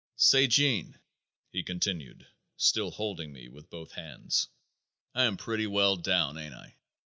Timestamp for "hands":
3.91-4.47